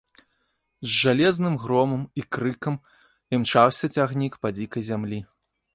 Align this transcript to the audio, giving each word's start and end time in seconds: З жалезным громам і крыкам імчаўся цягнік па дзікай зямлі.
З 0.85 0.89
жалезным 1.01 1.55
громам 1.65 2.01
і 2.23 2.25
крыкам 2.37 2.75
імчаўся 3.39 3.85
цягнік 3.99 4.33
па 4.45 4.49
дзікай 4.59 4.81
зямлі. 4.91 5.19